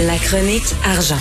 La 0.00 0.18
chronique 0.18 0.74
argent. 0.84 1.14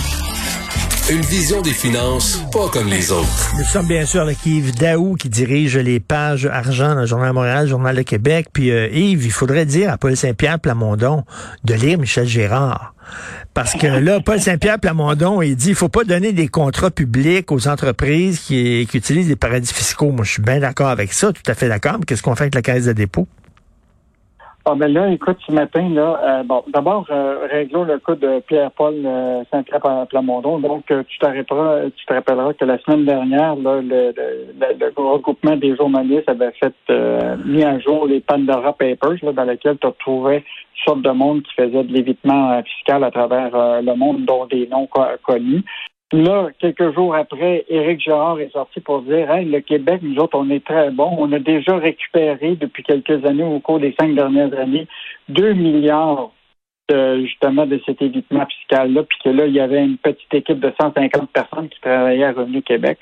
Une 1.12 1.22
vision 1.22 1.62
des 1.62 1.74
finances 1.74 2.42
pas 2.52 2.70
comme 2.70 2.88
les 2.88 3.12
autres. 3.12 3.54
Nous 3.56 3.66
sommes 3.66 3.86
bien 3.86 4.04
sûr 4.08 4.22
avec 4.22 4.44
Yves 4.48 4.74
Daou 4.74 5.14
qui 5.14 5.30
dirige 5.30 5.78
les 5.78 6.00
pages 6.00 6.48
argent 6.48 6.96
dans 6.96 7.02
le 7.02 7.06
Journal 7.06 7.30
de 7.30 7.34
Montréal, 7.36 7.68
Journal 7.68 7.96
de 7.96 8.02
Québec. 8.02 8.48
Puis 8.52 8.72
euh, 8.72 8.88
Yves, 8.88 9.26
il 9.26 9.32
faudrait 9.32 9.68
dire 9.68 9.92
à 9.92 10.00
Paul 10.00 10.18
Saint-Pierre 10.18 10.60
Plamondon 10.60 11.24
de 11.66 11.76
lire 11.76 12.00
Michel 12.00 12.26
Gérard. 12.26 12.96
Parce 13.54 13.74
que 13.74 13.86
là, 13.86 14.20
Paul 14.20 14.42
Saint-Pierre 14.42 14.80
Plamondon, 14.80 15.44
il 15.44 15.56
dit 15.56 15.70
il 15.70 15.76
faut 15.76 15.88
pas 15.88 16.04
donner 16.04 16.34
des 16.34 16.48
contrats 16.48 16.90
publics 16.90 17.52
aux 17.52 17.68
entreprises 17.68 18.40
qui, 18.40 18.88
qui 18.90 18.98
utilisent 18.98 19.28
des 19.28 19.36
paradis 19.36 19.72
fiscaux. 19.72 20.10
Moi, 20.10 20.26
je 20.26 20.32
suis 20.32 20.42
bien 20.42 20.60
d'accord 20.60 20.90
avec 20.90 21.14
ça, 21.14 21.32
tout 21.32 21.44
à 21.46 21.54
fait 21.54 21.70
d'accord. 21.70 21.98
Mais 22.00 22.06
qu'est-ce 22.06 22.24
qu'on 22.24 22.34
fait 22.34 22.46
avec 22.46 22.56
la 22.56 22.64
caisse 22.64 22.86
de 22.86 22.94
dépôt? 22.94 23.28
Ah 24.64 24.76
ben 24.76 24.94
là, 24.94 25.10
écoute, 25.10 25.38
ce 25.48 25.52
matin, 25.52 25.90
là, 25.90 26.22
euh, 26.24 26.44
bon, 26.44 26.64
d'abord, 26.68 27.08
euh, 27.10 27.48
réglons 27.50 27.84
le 27.84 27.98
cas 27.98 28.14
de 28.14 28.42
Pierre-Paul 28.42 28.94
euh, 29.04 29.44
Saint-Pierre 29.50 30.06
Plamondon. 30.08 30.60
Donc, 30.60 30.92
euh, 30.92 31.02
tu 31.08 31.18
t'arrêteras, 31.18 31.90
tu 31.96 32.06
te 32.06 32.14
rappelleras 32.14 32.54
que 32.54 32.66
la 32.66 32.78
semaine 32.78 33.06
dernière, 33.06 33.56
là, 33.56 33.82
le, 33.82 34.14
le, 34.14 34.94
regroupement 34.96 35.56
des 35.56 35.76
journalistes 35.76 36.30
avait 36.30 36.52
fait 36.52 36.76
mis 37.44 37.64
à 37.64 37.80
jour 37.80 38.06
les 38.06 38.20
Pandora 38.20 38.74
Papers, 38.74 39.18
là, 39.24 39.32
dans 39.32 39.46
lesquels 39.46 39.80
tu 39.80 39.88
retrouvais 39.88 40.38
une 40.38 40.84
sorte 40.86 41.02
de 41.02 41.10
monde 41.10 41.42
qui 41.42 41.54
faisait 41.56 41.84
de 41.84 41.92
l'évitement 41.92 42.62
fiscal 42.62 43.04
à 43.04 43.10
travers 43.10 43.82
le 43.82 43.96
monde, 43.96 44.26
dont 44.26 44.46
des 44.46 44.68
noms 44.68 44.88
connus. 45.24 45.64
Là, 46.14 46.50
quelques 46.60 46.94
jours 46.94 47.16
après, 47.16 47.64
Éric 47.70 48.02
Girard 48.02 48.40
est 48.40 48.52
sorti 48.52 48.82
pour 48.82 49.02
dire 49.04 49.32
hey, 49.32 49.46
le 49.46 49.62
Québec, 49.62 50.02
nous 50.04 50.18
autres, 50.18 50.38
on 50.38 50.50
est 50.50 50.66
très 50.66 50.92
bon. 50.92 51.16
On 51.18 51.32
a 51.32 51.40
déjà 51.40 51.78
récupéré 51.78 52.58
depuis 52.58 52.84
quelques 52.84 53.26
années, 53.26 53.44
au 53.44 53.60
cours 53.62 53.80
des 53.80 53.96
cinq 53.98 54.14
dernières 54.16 54.54
années, 54.60 54.88
2 55.30 55.54
milliards 55.54 56.32
de, 56.90 57.22
justement 57.22 57.66
de 57.66 57.80
cet 57.86 58.02
évitement 58.02 58.46
fiscal-là, 58.46 59.04
puis 59.04 59.18
que 59.24 59.30
là, 59.30 59.46
il 59.46 59.54
y 59.54 59.62
avait 59.62 59.86
une 59.86 59.98
petite 59.98 60.34
équipe 60.34 60.60
de 60.60 60.74
150 60.82 61.30
personnes 61.32 61.70
qui 61.70 61.80
travaillaient 61.80 62.26
à 62.26 62.34
Revenu 62.34 62.62
Québec. 62.62 63.00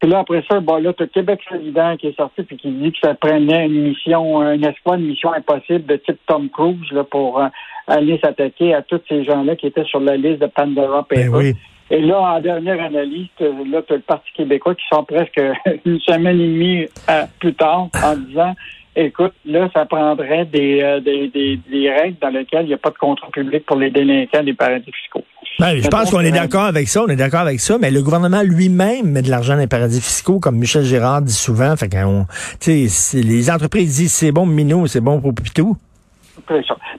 Puis 0.00 0.10
là, 0.10 0.18
après 0.18 0.42
ça, 0.50 0.58
bon, 0.58 0.82
là, 0.82 0.92
tu 0.94 1.06
Québec 1.06 1.40
solidaire 1.48 1.96
qui 1.96 2.08
est 2.08 2.16
sorti 2.16 2.42
puis 2.42 2.56
qui 2.56 2.72
dit 2.72 2.90
que 2.90 2.98
ça 3.04 3.14
prenait 3.14 3.66
une 3.66 3.82
mission, 3.84 4.40
un 4.40 4.60
espoir, 4.62 4.96
une 4.98 5.06
mission 5.06 5.32
impossible 5.32 5.86
de 5.86 5.94
type 5.94 6.18
Tom 6.26 6.50
Cruise 6.50 6.90
là, 6.90 7.04
pour 7.04 7.38
euh, 7.38 7.46
aller 7.86 8.18
s'attaquer 8.18 8.74
à 8.74 8.82
tous 8.82 9.00
ces 9.08 9.22
gens-là 9.22 9.54
qui 9.54 9.68
étaient 9.68 9.84
sur 9.84 10.00
la 10.00 10.16
liste 10.16 10.40
de 10.40 10.46
Pandora 10.46 11.06
Ben 11.08 11.28
oui. 11.32 11.54
Et 11.92 12.00
là, 12.00 12.20
en 12.20 12.40
dernière 12.40 12.82
analyse, 12.82 13.28
là, 13.38 13.82
tu 13.86 13.92
as 13.92 13.96
le 13.96 14.02
Parti 14.02 14.30
québécois 14.34 14.74
qui 14.74 14.82
sort 14.90 15.06
presque 15.06 15.38
une 15.84 16.00
semaine 16.00 16.40
et 16.40 16.48
demie 16.48 16.86
euh, 17.10 17.24
plus 17.38 17.54
tard 17.54 17.88
en 18.02 18.16
disant 18.16 18.54
écoute, 18.96 19.32
là, 19.44 19.68
ça 19.74 19.84
prendrait 19.84 20.48
euh, 20.54 21.00
des, 21.00 21.28
des, 21.28 21.60
des, 21.70 21.90
règles 21.90 22.16
dans 22.20 22.30
lesquelles 22.30 22.64
il 22.64 22.68
n'y 22.68 22.74
a 22.74 22.78
pas 22.78 22.90
de 22.90 22.98
contrat 22.98 23.28
public 23.30 23.66
pour 23.66 23.76
les 23.76 23.90
délinquants 23.90 24.42
des 24.42 24.54
paradis 24.54 24.90
fiscaux. 25.02 25.24
Ben, 25.58 25.76
je 25.76 25.88
pense 25.88 26.10
qu'on 26.10 26.20
est 26.20 26.32
d'accord 26.32 26.64
avec 26.64 26.88
ça, 26.88 27.02
on 27.02 27.08
est 27.08 27.16
d'accord 27.16 27.40
avec 27.40 27.60
ça, 27.60 27.76
mais 27.78 27.90
le 27.90 28.02
gouvernement 28.02 28.42
lui-même 28.42 29.10
met 29.10 29.20
de 29.22 29.28
l'argent 29.28 29.54
dans 29.54 29.60
les 29.60 29.66
paradis 29.66 30.00
fiscaux, 30.00 30.40
comme 30.40 30.56
Michel 30.56 30.84
Gérard 30.84 31.20
dit 31.20 31.32
souvent. 31.32 31.76
Fait 31.76 31.90
qu'on, 31.90 32.24
les 32.66 33.50
entreprises 33.50 33.96
disent 33.96 34.12
c'est 34.12 34.32
bon 34.32 34.46
Minou, 34.46 34.86
c'est 34.86 35.02
bon 35.02 35.20
pour 35.20 35.34
Pitou. 35.34 35.76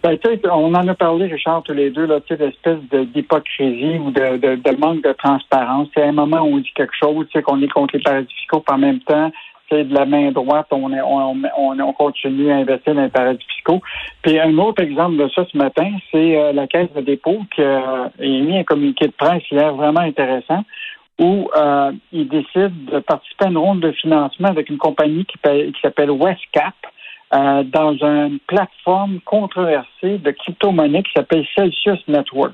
Ben, 0.04 0.18
on 0.52 0.76
en 0.76 0.88
a 0.88 0.94
parlé, 0.94 1.26
Richard, 1.26 1.64
tous 1.64 1.74
les 1.74 1.90
deux, 1.90 2.06
là, 2.06 2.20
l'espèce 2.30 2.80
d'hypocrisie 3.14 3.98
ou 4.00 4.12
de, 4.12 4.38
de, 4.38 4.56
de, 4.56 4.78
manque 4.78 5.04
de 5.04 5.14
transparence. 5.14 5.88
C'est 5.94 6.04
un 6.04 6.12
moment 6.12 6.42
où 6.42 6.56
on 6.56 6.58
dit 6.60 6.72
quelque 6.76 6.96
chose, 7.00 7.28
qu'on 7.44 7.62
est 7.62 7.68
contre 7.68 7.98
les 7.98 8.04
paradis 8.04 8.34
fiscaux, 8.34 8.60
puis 8.60 8.76
en 8.76 8.80
même 8.80 9.00
temps, 9.02 9.32
de 9.82 9.94
la 9.94 10.06
main 10.06 10.32
droite, 10.32 10.68
on, 10.72 10.94
est, 10.94 11.02
on, 11.02 11.42
on, 11.58 11.80
on, 11.80 11.94
continue 11.94 12.52
à 12.52 12.58
investir 12.58 12.94
dans 12.94 13.02
les 13.02 13.10
paradis 13.10 13.44
fiscaux. 13.56 13.82
Puis 14.22 14.40
un 14.40 14.58
autre 14.58 14.84
exemple 14.84 15.18
de 15.18 15.28
ça 15.30 15.46
ce 15.52 15.58
matin, 15.58 15.90
c'est 16.12 16.38
euh, 16.38 16.54
la 16.54 16.68
Caisse 16.68 16.92
de 16.96 17.02
dépôt 17.02 17.40
qui 17.56 17.64
a 17.64 18.12
émis 18.20 18.60
un 18.60 18.64
communiqué 18.64 19.08
de 19.08 19.14
presse 19.14 19.44
hier 19.50 19.74
vraiment 19.74 20.02
intéressant 20.02 20.64
où 21.20 21.50
euh, 21.56 21.92
il 22.12 22.28
décide 22.28 22.86
de 22.86 23.00
participer 23.00 23.46
à 23.46 23.50
une 23.50 23.58
ronde 23.58 23.82
de 23.82 23.92
financement 23.92 24.50
avec 24.50 24.70
une 24.70 24.78
compagnie 24.78 25.26
qui, 25.26 25.38
qui 25.38 25.82
s'appelle 25.82 26.12
Westcap. 26.12 26.74
Euh, 27.34 27.64
dans 27.64 27.94
une 27.94 28.38
plateforme 28.46 29.20
controversée 29.26 30.20
de 30.20 30.32
crypto-monnaie 30.32 31.02
qui 31.02 31.14
s'appelle 31.16 31.44
Celsius 31.56 32.00
Network. 32.08 32.54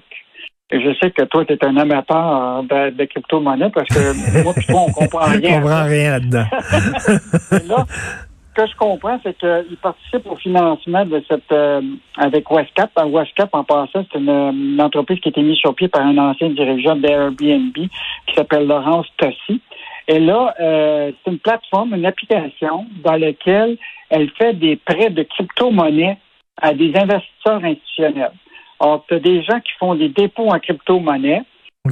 Et 0.72 0.80
je 0.80 0.96
sais 1.02 1.12
que 1.12 1.24
toi, 1.24 1.44
tu 1.44 1.52
es 1.52 1.66
un 1.66 1.76
amateur 1.76 2.64
de, 2.64 2.92
de 2.92 3.04
crypto-monnaie 3.04 3.72
parce 3.72 3.90
que 3.90 4.44
moi, 4.44 4.54
toi, 4.54 4.82
on 4.88 4.92
comprend 4.94 5.26
rien. 5.26 5.58
on 5.58 5.62
comprend 5.62 5.84
rien 5.84 6.12
là-dedans. 6.12 6.46
là, 7.68 7.86
ce 7.90 8.54
que 8.54 8.72
je 8.72 8.76
comprends, 8.78 9.20
c'est 9.22 9.38
qu'il 9.38 9.78
participe 9.82 10.26
au 10.26 10.38
financement 10.38 11.06
de 11.06 11.22
cette 11.28 11.52
euh, 11.52 11.82
avec 12.18 12.50
Westcap. 12.50 12.92
Westcap, 13.06 13.50
en 13.52 13.66
passant, 13.66 14.06
c'est 14.14 14.18
une, 14.18 14.80
entreprise 14.80 15.20
qui 15.20 15.28
a 15.28 15.32
été 15.32 15.42
mise 15.42 15.58
sur 15.58 15.76
pied 15.76 15.90
par 15.90 16.06
un 16.06 16.18
ancien 16.18 16.52
dirigeant 16.52 16.96
d'Airbnb 16.96 17.74
qui 17.74 18.36
s'appelle 18.36 18.66
Laurence 18.66 19.08
Tossi. 19.18 19.60
Et 20.10 20.20
là, 20.20 20.56
euh, 20.60 21.12
c'est 21.24 21.32
une 21.32 21.38
plateforme, 21.38 21.94
une 21.94 22.06
application 22.08 22.88
dans 23.04 23.16
laquelle 23.16 23.78
elle 24.10 24.32
fait 24.32 24.56
des 24.56 24.76
prêts 24.76 25.12
de 25.12 25.22
crypto-monnaie 25.22 26.18
à 26.60 26.74
des 26.74 26.92
investisseurs 26.96 27.64
institutionnels. 27.64 28.32
Alors, 28.80 29.06
tu 29.08 29.14
as 29.14 29.20
des 29.20 29.44
gens 29.44 29.60
qui 29.60 29.72
font 29.78 29.94
des 29.94 30.10
dépôts 30.10 30.50
en 30.50 30.58
crypto-monnaie. 30.58 31.44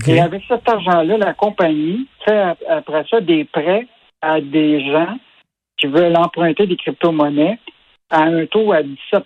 Et 0.08 0.20
avec 0.20 0.42
cet 0.48 0.68
argent-là, 0.68 1.18
la 1.18 1.34
compagnie 1.36 2.08
fait 2.26 2.56
après 2.68 3.06
ça 3.08 3.22
des 3.22 3.46
prêts 3.46 3.86
à 4.22 4.42
des 4.42 4.92
gens 4.92 5.16
qui 5.78 5.86
veulent 5.86 6.18
emprunter 6.18 6.66
des 6.66 6.76
crypto-monnaies 6.76 7.60
à 8.10 8.24
un 8.24 8.48
taux 8.48 8.72
à 8.72 8.82
17% 8.82 9.22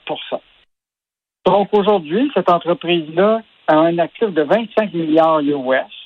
Donc 1.45 1.69
aujourd'hui, 1.71 2.29
cette 2.33 2.49
entreprise-là 2.49 3.41
a 3.67 3.75
un 3.75 3.97
actif 3.99 4.29
de 4.29 4.41
25 4.41 4.93
milliards 4.93 5.39
US. 5.39 6.00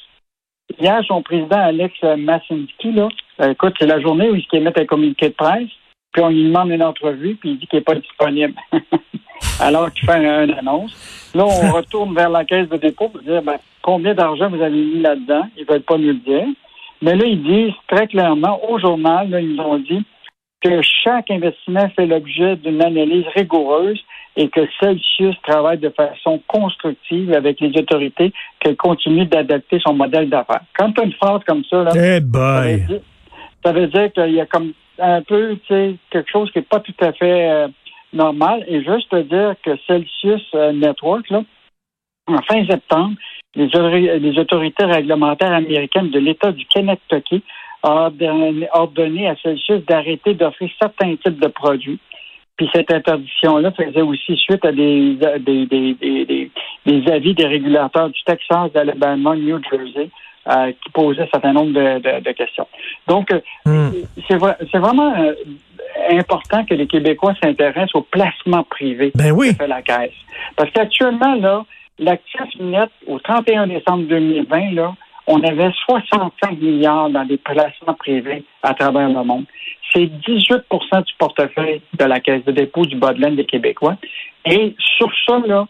Hier, 0.79 1.01
son 1.07 1.21
président 1.21 1.59
Alex 1.59 1.93
Massinski, 2.17 2.91
là, 2.91 3.07
euh, 3.41 3.51
écoute, 3.51 3.75
c'est 3.79 3.85
la 3.85 4.01
journée 4.01 4.29
où 4.29 4.35
il 4.35 4.45
émet 4.53 4.77
un 4.77 4.85
communiqué 4.85 5.29
de 5.29 5.33
presse 5.33 5.69
puis 6.15 6.23
on 6.23 6.29
lui 6.29 6.45
demande 6.45 6.69
une 6.69 6.81
entrevue, 6.81 7.35
puis 7.35 7.51
il 7.51 7.59
dit 7.59 7.67
qu'il 7.67 7.79
n'est 7.79 7.83
pas 7.83 7.95
disponible. 7.95 8.53
Alors 9.59 9.91
qu'il 9.91 10.05
fait 10.05 10.17
une, 10.17 10.53
annonce. 10.53 10.95
Là, 11.35 11.43
on 11.43 11.71
retourne 11.73 12.15
vers 12.15 12.29
la 12.29 12.45
caisse 12.45 12.69
de 12.69 12.77
dépôt 12.77 13.09
pour 13.09 13.21
dire 13.21 13.43
ben, 13.43 13.57
combien 13.81 14.13
d'argent 14.13 14.49
vous 14.49 14.61
avez 14.61 14.77
mis 14.77 15.01
là-dedans? 15.01 15.45
Ils 15.57 15.65
ne 15.65 15.73
veulent 15.73 15.81
pas 15.81 15.97
nous 15.97 16.07
le 16.07 16.13
dire. 16.13 16.47
Mais 17.01 17.15
là, 17.17 17.25
ils 17.25 17.43
disent 17.43 17.73
très 17.89 18.07
clairement, 18.07 18.61
au 18.69 18.79
journal, 18.79 19.27
ils 19.41 19.55
nous 19.55 19.61
ont 19.61 19.77
dit 19.77 20.05
que 20.61 20.81
chaque 20.81 21.29
investissement 21.29 21.89
fait 21.89 22.05
l'objet 22.05 22.55
d'une 22.55 22.81
analyse 22.81 23.25
rigoureuse 23.35 24.01
et 24.35 24.49
que 24.49 24.61
Celsius 24.79 25.35
travaille 25.43 25.77
de 25.77 25.89
façon 25.89 26.41
constructive 26.47 27.33
avec 27.33 27.59
les 27.61 27.69
autorités, 27.79 28.33
qu'elle 28.59 28.75
continue 28.75 29.25
d'adapter 29.25 29.79
son 29.79 29.93
modèle 29.93 30.29
d'affaires. 30.29 30.61
Quand 30.77 30.91
tu 30.91 31.01
as 31.01 31.05
une 31.05 31.13
phrase 31.13 31.41
comme 31.47 31.63
ça, 31.65 31.83
là, 31.83 31.91
hey 31.95 32.21
eh 32.21 32.99
ça 33.63 33.71
veut 33.71 33.87
dire 33.87 34.11
qu'il 34.11 34.33
y 34.33 34.41
a 34.41 34.45
comme 34.45 34.73
un 34.99 35.21
peu, 35.21 35.57
tu 35.67 35.73
sais, 35.73 35.95
quelque 36.09 36.31
chose 36.31 36.51
qui 36.51 36.59
n'est 36.59 36.65
pas 36.65 36.79
tout 36.79 36.93
à 36.99 37.11
fait 37.13 37.49
euh, 37.49 37.67
normal. 38.13 38.63
Et 38.67 38.83
juste 38.83 39.09
te 39.09 39.21
dire 39.21 39.55
que 39.63 39.71
Celsius 39.87 40.43
euh, 40.53 40.71
Network, 40.71 41.29
là, 41.29 41.43
en 42.27 42.41
fin 42.41 42.65
septembre, 42.65 43.15
les, 43.55 44.19
les, 44.19 44.39
autorités 44.39 44.85
réglementaires 44.85 45.53
américaines 45.53 46.09
de 46.09 46.19
l'État 46.19 46.51
du 46.51 46.65
Kentucky 46.65 47.43
ont 47.83 48.11
ordonné 48.73 49.27
à 49.27 49.35
Celsius 49.37 49.85
d'arrêter 49.85 50.33
d'offrir 50.33 50.69
certains 50.81 51.15
types 51.17 51.39
de 51.39 51.47
produits. 51.47 51.99
Puis 52.57 52.69
cette 52.73 52.91
interdiction-là 52.91 53.71
faisait 53.71 54.01
aussi 54.01 54.35
suite 54.37 54.63
à 54.63 54.71
des, 54.71 55.17
des, 55.39 55.65
des, 55.65 55.93
des, 55.93 56.51
des 56.85 57.11
avis 57.11 57.33
des 57.33 57.47
régulateurs 57.47 58.09
du 58.09 58.23
Texas, 58.25 58.71
d'Alabama, 58.73 59.35
New 59.35 59.59
Jersey, 59.69 60.09
euh, 60.47 60.71
qui 60.71 60.91
posait 60.91 61.23
un 61.23 61.27
certain 61.33 61.53
nombre 61.53 61.73
de, 61.73 62.31
questions. 62.31 62.67
Donc, 63.07 63.31
euh, 63.31 63.39
hmm. 63.65 63.91
c'est 64.27 64.77
vraiment 64.77 65.13
euh, 65.17 65.33
important 66.11 66.63
que 66.65 66.75
les 66.75 66.87
Québécois 66.87 67.33
s'intéressent 67.41 67.95
au 67.95 68.01
placement 68.03 68.63
privé 68.63 69.11
ben 69.15 69.31
oui. 69.31 69.53
de 69.53 69.65
la 69.65 69.81
Caisse. 69.81 70.13
Parce 70.55 70.69
qu'actuellement, 70.71 71.35
là, 71.35 71.65
l'actif 71.99 72.41
net 72.59 72.89
au 73.07 73.19
31 73.19 73.67
décembre 73.67 74.07
2020, 74.07 74.73
là, 74.73 74.93
on 75.27 75.41
avait 75.41 75.71
65 75.85 76.59
milliards 76.61 77.09
dans 77.09 77.25
des 77.25 77.37
placements 77.37 77.95
privés 77.97 78.43
à 78.63 78.73
travers 78.73 79.09
le 79.09 79.23
monde. 79.23 79.45
C'est 79.93 80.05
18% 80.05 81.03
du 81.03 81.13
portefeuille 81.17 81.81
de 81.97 82.05
la 82.05 82.19
Caisse 82.19 82.43
de 82.45 82.51
dépôt 82.51 82.85
du 82.85 82.95
bas 82.95 83.13
de 83.13 83.25
des 83.29 83.45
Québécois. 83.45 83.95
Et 84.45 84.75
sur 84.97 85.09
ça, 85.27 85.39
là, 85.45 85.67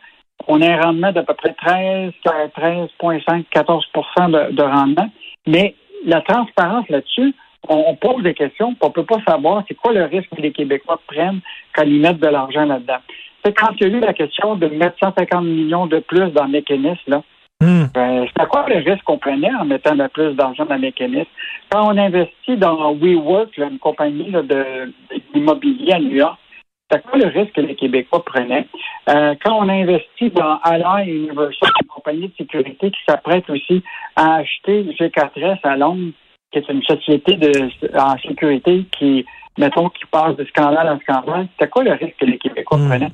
on 0.47 0.61
a 0.61 0.69
un 0.69 0.81
rendement 0.81 1.11
d'à 1.11 1.23
peu 1.23 1.33
près 1.33 1.53
13, 1.53 2.11
13,5, 2.25 3.45
14% 3.53 4.53
de, 4.53 4.61
rendement. 4.61 5.09
Mais 5.47 5.75
la 6.05 6.21
transparence 6.21 6.87
là-dessus, 6.89 7.33
on, 7.67 7.95
pose 7.95 8.23
des 8.23 8.33
questions, 8.33 8.75
on 8.79 8.87
ne 8.87 8.93
peut 8.93 9.05
pas 9.05 9.21
savoir 9.27 9.63
c'est 9.67 9.73
quoi 9.73 9.93
le 9.93 10.03
risque 10.03 10.29
que 10.35 10.41
les 10.41 10.51
Québécois 10.51 10.99
prennent 11.07 11.39
quand 11.73 11.83
ils 11.83 11.99
mettent 11.99 12.19
de 12.19 12.27
l'argent 12.27 12.65
là-dedans. 12.65 12.99
Quand 13.43 13.71
il 13.79 13.87
y 13.87 13.93
a 13.93 13.97
eu 13.97 13.99
la 13.99 14.13
question 14.13 14.55
de 14.55 14.67
mettre 14.67 14.97
150 14.99 15.43
millions 15.43 15.85
de 15.85 15.99
plus 15.99 16.31
dans 16.31 16.45
le 16.45 16.51
mécanisme, 16.51 16.99
là, 17.07 17.23
hmm. 17.61 17.85
ben, 17.93 18.25
c'est 18.37 18.47
quoi 18.47 18.65
le 18.67 18.77
risque 18.77 19.03
qu'on 19.03 19.17
prenait 19.17 19.53
en 19.55 19.65
mettant 19.65 19.95
de 19.95 20.07
plus 20.07 20.33
d'argent 20.33 20.65
dans 20.65 20.75
le 20.75 20.81
mécanisme? 20.81 21.29
Quand 21.69 21.87
on 21.91 21.97
investit 21.97 22.57
dans 22.57 22.93
WeWork, 22.95 23.57
une 23.57 23.79
compagnie 23.79 24.33
d'immobilier 25.33 25.93
à 25.93 25.99
New 25.99 26.15
York, 26.15 26.39
C'est 26.91 27.01
quoi 27.01 27.17
le 27.17 27.27
risque 27.27 27.53
que 27.53 27.61
les 27.61 27.75
Québécois 27.75 28.23
prenaient? 28.23 28.67
Euh, 29.09 29.33
quand 29.43 29.55
on 29.57 29.67
a 29.69 29.73
investi 29.73 30.29
dans 30.29 30.59
Ally 30.63 31.09
Universal, 31.09 31.69
une 31.81 31.87
compagnie 31.87 32.27
de 32.27 32.33
sécurité 32.37 32.91
qui 32.91 32.99
s'apprête 33.07 33.49
aussi 33.49 33.83
à 34.15 34.35
acheter 34.35 34.83
G4S 34.99 35.59
à 35.63 35.77
Londres, 35.77 36.11
qui 36.51 36.59
est 36.59 36.69
une 36.69 36.83
société 36.83 37.37
de, 37.37 37.51
en 37.99 38.17
sécurité 38.19 38.85
qui, 38.97 39.25
mettons, 39.57 39.89
qui 39.89 40.05
passe 40.11 40.35
de 40.35 40.45
scandale 40.45 40.89
en 40.89 40.99
scandale, 40.99 41.47
c'est 41.59 41.69
quoi 41.69 41.83
le 41.83 41.93
risque 41.93 42.17
que 42.19 42.25
les 42.25 42.37
Québécois 42.37 42.77
Mm. 42.77 42.87
prenaient? 42.87 43.11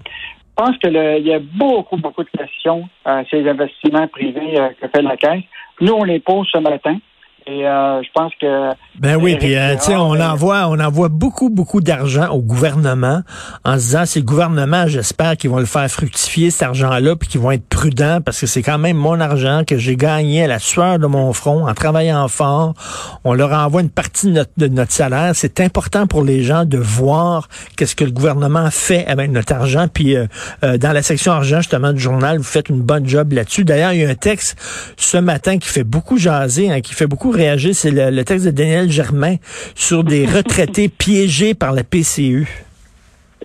Je 0.61 0.65
pense 0.67 0.77
qu'il 0.77 1.25
y 1.25 1.33
a 1.33 1.39
beaucoup, 1.39 1.97
beaucoup 1.97 2.23
de 2.23 2.29
questions 2.29 2.87
à 3.03 3.23
ces 3.31 3.49
investissements 3.49 4.07
privés 4.07 4.59
euh, 4.59 4.69
que 4.79 4.87
fait 4.89 5.01
la 5.01 5.17
Caisse. 5.17 5.41
Nous, 5.79 5.91
on 5.91 6.03
les 6.03 6.19
pose 6.19 6.47
ce 6.51 6.59
matin. 6.59 6.99
Et 7.47 7.67
euh, 7.67 8.03
je 8.03 8.07
pense 8.13 8.31
que 8.39 8.69
Ben 8.99 9.15
oui, 9.15 9.35
puis 9.35 9.55
euh, 9.55 9.75
tu 9.75 9.85
sais, 9.85 9.95
on 9.95 10.13
ben- 10.13 10.29
envoie, 10.29 10.67
on 10.67 10.79
envoie 10.79 11.09
beaucoup, 11.09 11.49
beaucoup 11.49 11.81
d'argent 11.81 12.29
au 12.29 12.39
gouvernement 12.39 13.23
en 13.65 13.73
se 13.73 13.79
disant, 13.79 14.03
c'est 14.05 14.19
le 14.19 14.25
gouvernement, 14.25 14.85
j'espère 14.87 15.35
qu'ils 15.37 15.49
vont 15.49 15.57
le 15.57 15.65
faire 15.65 15.89
fructifier 15.89 16.51
cet 16.51 16.63
argent-là, 16.63 17.15
puis 17.15 17.27
qu'ils 17.27 17.41
vont 17.41 17.49
être 17.49 17.67
prudents 17.67 18.19
parce 18.23 18.39
que 18.39 18.45
c'est 18.45 18.61
quand 18.61 18.77
même 18.77 18.97
mon 18.97 19.19
argent 19.19 19.63
que 19.65 19.77
j'ai 19.77 19.95
gagné 19.95 20.43
à 20.43 20.47
la 20.47 20.59
sueur 20.59 20.99
de 20.99 21.07
mon 21.07 21.33
front 21.33 21.67
en 21.67 21.73
travaillant 21.73 22.27
fort. 22.27 22.75
On 23.23 23.33
leur 23.33 23.51
envoie 23.53 23.81
une 23.81 23.89
partie 23.89 24.27
de 24.27 24.33
notre, 24.33 24.51
de 24.57 24.67
notre 24.67 24.91
salaire. 24.91 25.31
C'est 25.33 25.59
important 25.61 26.05
pour 26.05 26.23
les 26.23 26.43
gens 26.43 26.65
de 26.65 26.77
voir 26.77 27.47
qu'est-ce 27.75 27.95
que 27.95 28.03
le 28.03 28.11
gouvernement 28.11 28.69
fait 28.69 29.05
avec 29.07 29.31
notre 29.31 29.53
argent. 29.53 29.87
Puis 29.91 30.15
euh, 30.15 30.27
euh, 30.63 30.77
dans 30.77 30.91
la 30.91 31.01
section 31.01 31.31
argent 31.31 31.57
justement 31.57 31.91
du 31.91 31.99
journal, 31.99 32.37
vous 32.37 32.43
faites 32.43 32.69
une 32.69 32.81
bonne 32.81 33.07
job 33.07 33.33
là-dessus. 33.33 33.65
D'ailleurs, 33.65 33.93
il 33.93 34.01
y 34.01 34.05
a 34.05 34.09
un 34.09 34.15
texte 34.15 34.59
ce 34.95 35.17
matin 35.17 35.57
qui 35.57 35.69
fait 35.69 35.83
beaucoup 35.83 36.17
jaser, 36.17 36.71
hein, 36.71 36.81
qui 36.81 36.93
fait 36.93 37.07
beaucoup 37.07 37.30
réagir. 37.31 37.73
C'est 37.75 37.91
le, 37.91 38.09
le 38.09 38.23
texte 38.23 38.45
de 38.45 38.51
Daniel 38.51 38.89
Germain 38.89 39.35
sur 39.75 40.03
des 40.03 40.25
retraités 40.25 40.89
piégés 40.97 41.53
par 41.53 41.71
la 41.73 41.83
PCU. 41.83 42.47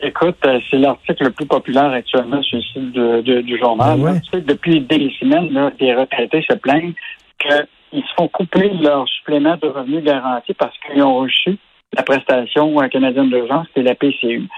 Écoute, 0.03 0.37
euh, 0.45 0.59
c'est 0.71 0.77
l'article 0.77 1.25
le 1.25 1.31
plus 1.31 1.47
populaire 1.47 1.91
actuellement 1.91 2.43
sur 2.43 2.59
le 2.59 2.63
site 2.63 2.93
de- 2.93 3.23
de- 3.23 3.41
du 3.41 3.59
journal. 3.59 3.97
Ben 3.99 4.05
ouais. 4.05 4.13
là. 4.15 4.21
Tu 4.21 4.31
sais, 4.39 4.45
depuis 4.45 4.81
des 4.81 5.11
semaines, 5.19 5.51
là, 5.53 5.73
les 5.81 5.95
retraités 5.95 6.45
se 6.49 6.55
plaignent 6.57 6.93
qu'ils 7.41 8.03
se 8.03 8.15
font 8.17 8.29
couper 8.29 8.71
leur 8.83 9.09
supplément 9.09 9.57
de 9.63 9.69
revenus 9.69 10.05
garanti 10.05 10.53
parce 10.55 10.75
qu'ils 10.79 11.03
ont 11.03 11.17
reçu 11.21 11.57
la 11.95 12.03
prestation 12.03 12.77
canadienne 12.89 13.31
d'urgence, 13.31 13.67
c'est 13.75 13.83
la 13.83 13.95
PCU. 13.95 14.49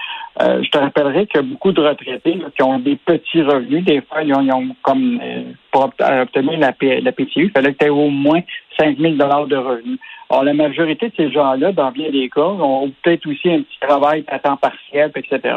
Euh, 0.41 0.61
je 0.63 0.69
te 0.69 0.77
rappellerai 0.77 1.27
que 1.27 1.39
beaucoup 1.39 1.71
de 1.71 1.81
retraités 1.81 2.35
là, 2.35 2.47
qui 2.55 2.63
ont 2.63 2.79
des 2.79 2.95
petits 2.95 3.41
revenus, 3.41 3.83
des 3.83 4.01
fois, 4.01 4.23
ils 4.23 4.33
ont, 4.33 4.41
ils 4.41 4.51
ont 4.51 4.75
comme 4.81 5.19
euh, 5.21 5.43
pour 5.71 5.85
obt- 5.85 6.21
obtenir 6.21 6.59
la, 6.59 6.71
PCU, 6.71 7.45
il 7.45 7.51
fallait 7.51 7.73
que 7.73 7.79
tu 7.79 7.85
aies 7.85 7.89
au 7.89 8.09
moins 8.09 8.41
5 8.79 8.97
000 8.97 9.13
de 9.15 9.55
revenus. 9.55 9.99
Alors, 10.29 10.43
la 10.43 10.53
majorité 10.53 11.09
de 11.09 11.13
ces 11.15 11.31
gens-là, 11.31 11.71
dans 11.71 11.91
bien 11.91 12.09
des 12.11 12.29
cas, 12.29 12.41
ont 12.41 12.91
peut-être 13.01 13.27
aussi 13.27 13.49
un 13.49 13.61
petit 13.61 13.79
travail 13.81 14.23
à 14.27 14.39
temps 14.39 14.57
partiel, 14.57 15.11
etc. 15.15 15.55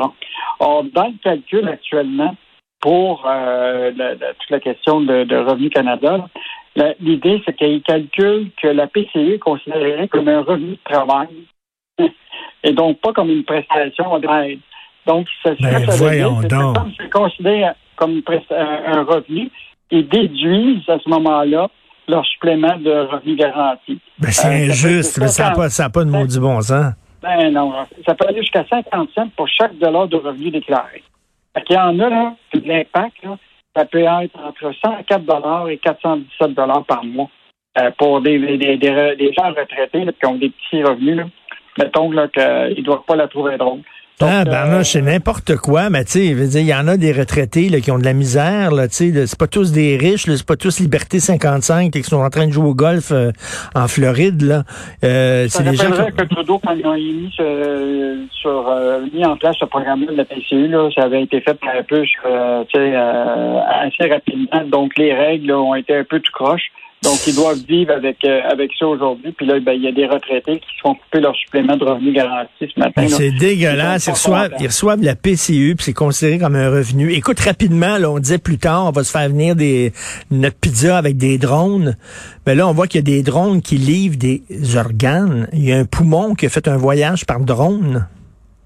Or, 0.61 0.85
dans 0.85 1.09
le 1.09 1.15
calcul 1.23 1.69
actuellement, 1.69 2.35
pour 2.81 3.25
euh, 3.27 3.93
toute 3.93 4.51
la 4.51 4.61
question 4.61 5.01
de, 5.01 5.25
de 5.25 5.37
Revenu 5.37 5.71
Canada, 5.71 6.27
l'idée, 7.01 7.41
c'est 7.45 7.57
qu'ils 7.57 7.83
calculent 7.83 8.51
que 8.61 8.69
la 8.69 8.87
PCU 8.89 9.35
est 9.35 9.39
considérée 9.39 10.09
comme 10.09 10.29
un 10.29 10.41
revenu 10.41 10.71
de 10.71 10.79
travail 10.85 11.29
et 12.63 12.73
donc 12.73 12.99
pas 13.01 13.13
comme 13.13 13.31
une 13.31 13.45
prestation 13.45 14.19
d'aide. 14.19 14.61
Donc, 15.07 15.27
ça, 15.43 15.51
Ben, 15.61 15.85
c'est 15.91 17.11
comme 17.11 17.25
considéré 17.25 17.65
comme 17.97 18.23
un, 18.51 19.03
revenu, 19.03 19.51
ils 19.91 20.09
déduisent 20.09 20.89
à 20.89 20.99
ce 20.99 21.09
moment-là 21.09 21.69
leur 22.09 22.25
supplément 22.27 22.77
de 22.79 22.91
revenu 22.91 23.37
garanti. 23.37 23.99
Ben, 24.19 24.31
c'est 24.31 24.49
Euh, 24.49 24.71
injuste, 24.71 25.19
mais 25.21 25.29
ça 25.29 25.51
n'a 25.51 25.55
pas, 25.55 25.69
ça 25.69 25.87
a 25.87 25.91
pas 25.91 26.05
de 26.05 26.11
maudit 26.11 26.41
bon 26.41 26.61
sens. 26.61 26.95
Ben 27.23 27.51
non, 27.53 27.73
ça 28.05 28.15
peut 28.15 28.27
aller 28.27 28.41
jusqu'à 28.41 28.65
50 28.69 29.11
cents 29.15 29.29
pour 29.37 29.49
chaque 29.49 29.79
dollar 29.79 30.09
de 30.09 30.17
revenu 30.17 30.51
déclaré. 30.51 31.03
Fait 31.55 31.63
qu'il 31.63 31.77
y 31.77 31.79
en 31.79 31.99
a, 32.01 32.09
là, 32.09 32.35
l'impact, 32.65 33.25
ça 33.77 33.85
peut 33.85 34.01
être 34.01 34.37
entre 34.45 34.73
104 34.85 35.25
dollars 35.25 35.69
et 35.69 35.79
417 35.79 36.55
dollars 36.55 36.85
par 36.85 37.05
mois 37.05 37.29
euh, 37.79 37.91
pour 37.97 38.21
des, 38.21 38.39
des, 38.59 38.77
des, 38.77 39.33
gens 39.33 39.51
retraités 39.51 40.05
là, 40.05 40.13
qui 40.13 40.27
ont 40.27 40.35
des 40.35 40.51
petits 40.51 40.83
revenus. 40.83 41.17
Là. 41.17 41.25
Mettons 41.79 42.11
là, 42.11 42.29
qu'ils 42.29 42.79
ne 42.79 42.83
doivent 42.85 43.05
pas 43.07 43.17
la 43.17 43.29
trouver 43.29 43.57
drôle. 43.57 43.81
Donc, 44.21 44.31
Ah, 44.31 44.45
ben 44.45 44.53
euh, 44.53 44.71
là, 44.79 44.85
c'est 44.85 45.01
n'importe 45.01 45.57
quoi, 45.57 45.89
mais 45.91 46.05
tu 46.05 46.13
sais, 46.13 46.27
il 46.61 46.67
y 46.67 46.75
en 46.75 46.87
a 46.87 46.97
des 46.97 47.13
retraités 47.13 47.69
là, 47.71 47.81
qui 47.81 47.91
ont 47.91 47.99
de 47.99 48.05
la 48.05 48.13
misère, 48.13 48.71
là, 48.71 48.87
tu 48.87 49.11
sais, 49.13 49.27
c'est 49.27 49.39
pas 49.39 49.47
tous 49.49 49.73
des 49.73 49.97
riches, 49.97 50.27
c'est 50.27 50.47
pas 50.47 50.55
tous 50.55 50.79
Liberté 50.81 51.19
55 51.19 51.91
qui 51.91 52.03
sont 52.05 52.19
en 52.21 52.29
train 52.31 52.47
de 52.47 52.53
jouer 52.53 52.69
au 52.69 52.75
golf 52.75 53.11
euh, 53.11 53.33
en 53.75 53.89
Floride, 53.89 54.43
là. 54.43 54.63
Euh, 55.03 55.47
c'est 55.49 55.65
des 55.65 55.75
gens 55.77 55.91
qui 55.91 56.13
que 56.13 56.25
Trudeau, 56.35 56.61
quand 56.65 56.73
ils 56.75 56.87
ont 56.87 56.95
mis, 56.95 57.33
ce- 57.37 58.19
sur, 58.33 58.69
euh, 58.69 59.01
mis 59.13 59.25
en 59.25 59.37
place 59.37 59.57
ce 59.59 59.65
programme-là 59.65 60.13
de 60.13 60.17
la 60.19 60.25
PCU, 60.27 60.69
là, 60.69 60.89
ça 60.95 61.05
avait 61.05 61.23
été 61.23 61.41
fait 61.41 61.59
un 61.77 61.83
peu 61.83 62.05
euh, 62.27 62.65
tu 62.69 62.79
sais, 62.79 62.93
euh, 62.95 63.59
assez 63.81 64.09
rapidement. 64.13 64.63
Donc, 64.71 64.93
les 64.99 65.13
règles 65.15 65.49
là, 65.49 65.59
ont 65.59 65.75
été 65.75 65.97
un 65.97 66.05
peu 66.05 66.21
tout 66.21 66.33
croche. 66.33 66.71
Donc, 67.03 67.27
ils 67.27 67.35
doivent 67.35 67.63
vivre 67.69 67.93
avec 67.93 68.25
euh, 68.25 68.41
avec 68.49 68.71
ça 68.79 68.87
aujourd'hui. 68.87 69.33
Puis 69.33 69.45
là, 69.45 69.59
ben, 69.59 69.73
il 69.73 69.83
y 69.83 69.89
a 69.89 69.93
des 69.93 70.07
retraités 70.07 70.61
qui 70.61 70.77
se 70.77 70.81
font 70.83 70.95
couper 70.95 71.21
leur 71.21 71.35
supplément 71.35 71.77
de 71.77 71.85
revenu 71.85 72.13
garanti 72.13 72.51
ce 72.61 72.79
matin. 72.79 73.03
Ben, 73.03 73.09
c'est 73.09 73.33
dégueulasse. 73.33 74.07
Ils 74.07 74.13
reçoivent, 74.13 74.53
ils 74.61 74.67
reçoivent 74.67 75.03
la 75.03 75.17
PCU, 75.17 75.75
puis 75.77 75.87
c'est 75.87 75.93
considéré 75.93 76.39
comme 76.39 76.55
un 76.55 76.71
revenu. 76.71 77.13
Écoute, 77.13 77.41
rapidement, 77.41 77.99
là, 77.99 78.09
on 78.11 78.21
disait 78.21 78.39
plus 78.39 78.59
tard, 78.59 78.87
on 78.87 78.91
va 78.91 79.03
se 79.03 79.11
faire 79.11 79.29
venir 79.29 79.57
des 79.57 79.93
notre 80.31 80.57
pizza 80.57 80.97
avec 80.97 81.17
des 81.17 81.39
drones. 81.39 81.97
Mais 82.47 82.55
là, 82.55 82.69
on 82.69 82.73
voit 82.73 82.87
qu'il 82.87 82.99
y 83.01 83.03
a 83.13 83.17
des 83.17 83.23
drones 83.23 83.63
qui 83.63 83.77
livrent 83.77 84.17
des 84.17 84.43
organes. 84.77 85.49
Il 85.53 85.65
y 85.65 85.73
a 85.73 85.79
un 85.79 85.85
poumon 85.85 86.35
qui 86.35 86.47
a 86.47 86.49
fait 86.49 86.69
un 86.69 86.77
voyage 86.77 87.27
par 87.27 87.41
drone. 87.41 88.07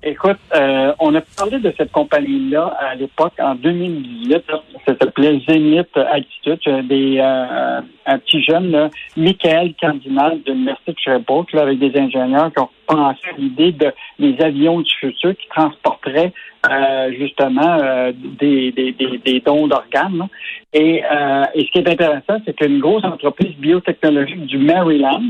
Écoute, 0.08 0.38
euh, 0.54 0.92
on 1.00 1.12
a 1.16 1.20
parlé 1.36 1.58
de 1.58 1.74
cette 1.76 1.90
compagnie-là 1.90 2.76
à 2.78 2.94
l'époque, 2.94 3.32
en 3.40 3.56
2018. 3.56 4.44
là. 4.48 4.62
Ça 4.86 4.94
s'appelait 5.00 5.40
Zenith 5.48 5.96
Altitude. 5.96 6.60
Des, 6.86 7.18
euh, 7.18 7.80
un 8.06 8.18
petit 8.20 8.40
jeune, 8.44 8.70
là, 8.70 8.88
Michael 9.16 9.74
Cardinal 9.74 10.40
de 10.46 10.52
l'Université 10.52 10.92
de 10.92 10.98
Sherbrooke, 11.00 11.52
là, 11.54 11.62
avec 11.62 11.80
des 11.80 11.98
ingénieurs 11.98 12.52
qui 12.52 12.60
ont 12.60 12.68
pensé 12.86 13.26
l'idée 13.36 13.72
de 13.72 13.92
des 14.20 14.40
avions 14.44 14.80
du 14.80 14.92
futur 15.00 15.36
qui 15.36 15.48
transporteraient 15.48 16.32
euh, 16.70 17.12
justement 17.18 17.78
euh, 17.82 18.12
des, 18.14 18.70
des, 18.72 18.92
des, 18.92 19.18
des 19.18 19.40
dons 19.40 19.66
d'organes. 19.66 20.28
Et, 20.72 21.02
euh, 21.04 21.44
et 21.54 21.64
ce 21.64 21.70
qui 21.72 21.78
est 21.78 21.88
intéressant, 21.88 22.40
c'est 22.44 22.54
qu'une 22.56 22.78
grosse 22.78 23.04
entreprise 23.04 23.54
biotechnologique 23.56 24.46
du 24.46 24.58
Maryland 24.58 25.22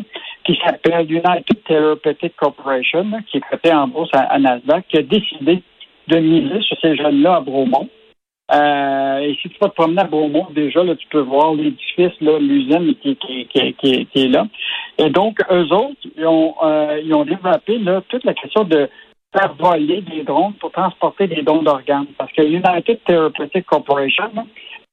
qui 0.46 0.58
s'appelle 0.64 1.10
United 1.10 1.64
Therapeutic 1.66 2.36
Corporation, 2.36 3.04
qui 3.26 3.38
est 3.38 3.44
cotée 3.50 3.72
en 3.72 3.88
bourse 3.88 4.10
à, 4.12 4.38
Nasdaq, 4.38 4.86
qui 4.88 4.98
a 4.98 5.02
décidé 5.02 5.62
de 6.08 6.18
miser 6.18 6.60
sur 6.62 6.76
ces 6.80 6.96
jeunes-là 6.96 7.36
à 7.36 7.40
Bromont. 7.40 7.88
Euh, 8.54 9.18
et 9.18 9.36
si 9.42 9.48
tu 9.48 9.56
vas 9.60 9.68
te 9.68 9.74
promener 9.74 10.02
à 10.02 10.04
Beaumont, 10.04 10.46
déjà, 10.54 10.84
là, 10.84 10.94
tu 10.94 11.06
peux 11.08 11.20
voir 11.20 11.54
l'édifice, 11.54 12.12
l'usine 12.20 12.94
qui, 13.02 13.16
qui, 13.16 14.08
est 14.14 14.28
là. 14.28 14.46
Et 14.98 15.10
donc, 15.10 15.40
eux 15.50 15.66
autres, 15.72 15.96
ils 16.16 16.24
ont, 16.24 16.54
euh, 16.62 17.24
développé 17.24 17.80
toute 18.08 18.24
la 18.24 18.34
question 18.34 18.62
de 18.62 18.88
faire 19.36 19.52
voler 19.58 20.00
des 20.02 20.22
drones 20.22 20.54
pour 20.60 20.70
transporter 20.70 21.26
des 21.26 21.42
dons 21.42 21.62
d'organes. 21.62 22.06
Parce 22.18 22.30
que 22.32 22.42
United 22.42 23.00
Therapeutic 23.04 23.66
Corporation, 23.66 24.30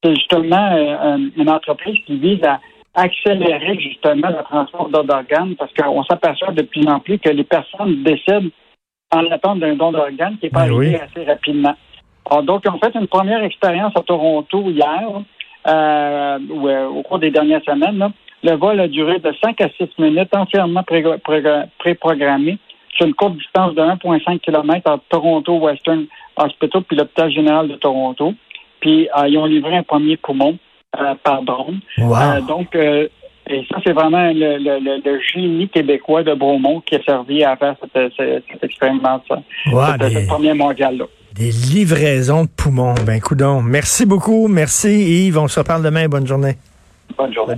c'est 0.03 0.15
justement 0.15 0.71
euh, 0.73 1.17
une 1.37 1.49
entreprise 1.49 1.97
qui 2.07 2.17
vise 2.17 2.43
à 2.43 2.59
accélérer 2.95 3.77
justement 3.79 4.29
le 4.29 4.43
transport 4.43 4.89
d'organes 4.89 5.55
parce 5.57 5.73
qu'on 5.73 6.03
s'aperçoit 6.03 6.51
de 6.51 6.61
plus 6.63 6.87
en 6.87 6.99
plus 6.99 7.17
que 7.19 7.29
les 7.29 7.43
personnes 7.43 8.03
décèdent 8.03 8.51
en 9.11 9.25
attente 9.31 9.59
d'un 9.59 9.75
don 9.75 9.91
d'organes 9.91 10.37
qui 10.39 10.45
n'est 10.45 10.49
pas 10.51 10.65
Ben 10.67 10.73
arrivé 10.75 10.95
oui. 10.95 10.95
assez 10.95 11.23
rapidement. 11.25 11.75
Alors, 12.29 12.43
donc, 12.43 12.61
ils 12.65 12.71
ont 12.71 12.79
fait 12.79 12.95
une 12.95 13.07
première 13.07 13.43
expérience 13.43 13.93
à 13.95 14.01
Toronto 14.01 14.63
hier, 14.69 15.03
euh, 15.67 16.39
ou, 16.49 16.67
euh, 16.67 16.87
au 16.87 17.01
cours 17.03 17.19
des 17.19 17.31
dernières 17.31 17.63
semaines. 17.63 17.97
là. 17.97 18.11
Le 18.43 18.53
vol 18.55 18.79
a 18.79 18.87
duré 18.87 19.19
de 19.19 19.33
5 19.43 19.59
à 19.61 19.69
6 19.77 19.89
minutes, 19.99 20.35
entièrement 20.35 20.83
pré- 20.83 21.03
pré- 21.23 21.43
pré-programmé, 21.79 22.57
sur 22.95 23.05
une 23.07 23.13
courte 23.13 23.37
distance 23.37 23.73
de 23.75 23.81
1,5 23.81 24.39
km 24.39 24.89
entre 24.91 25.03
Toronto 25.09 25.57
Western 25.57 26.05
Hospital 26.37 26.83
puis 26.83 26.97
l'hôpital 26.97 27.31
général 27.31 27.67
de 27.67 27.75
Toronto. 27.75 28.33
Puis, 28.79 29.07
euh, 29.17 29.27
ils 29.27 29.37
ont 29.37 29.45
livré 29.45 29.77
un 29.77 29.83
premier 29.83 30.17
poumon 30.17 30.57
euh, 30.99 31.13
par 31.23 31.41
drone. 31.43 31.79
Wow. 31.97 32.15
Euh, 32.15 32.41
donc, 32.41 32.75
euh, 32.75 33.07
et 33.49 33.65
ça, 33.69 33.77
c'est 33.85 33.91
vraiment 33.93 34.31
le, 34.31 34.57
le, 34.57 35.01
le, 35.03 35.19
génie 35.33 35.67
québécois 35.67 36.23
de 36.23 36.33
Bromont 36.33 36.79
qui 36.81 36.95
a 36.95 37.03
servi 37.03 37.43
à 37.43 37.55
faire 37.57 37.75
cette, 37.81 38.13
cette, 38.15 38.43
cette 38.51 38.63
expérimentation, 38.63 39.43
Wow, 39.71 39.81
cette, 39.91 40.01
des- 40.01 40.13
cette 40.15 40.27
première 40.27 40.55
mondiale-là. 40.55 41.05
Des 41.33 41.49
livraisons 41.51 42.43
de 42.43 42.49
poumons. 42.49 42.93
Ben, 43.05 43.19
coudon. 43.19 43.61
Merci 43.61 44.05
beaucoup. 44.05 44.47
Merci, 44.47 45.25
Yves. 45.27 45.37
On 45.39 45.47
se 45.47 45.59
reparle 45.59 45.83
demain. 45.83 46.07
Bonne 46.07 46.27
journée. 46.27 46.53
Bonne 47.17 47.33
journée. 47.33 47.51